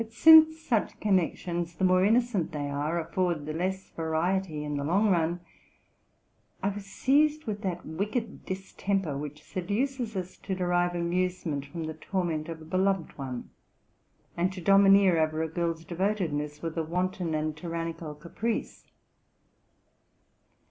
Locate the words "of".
12.49-12.63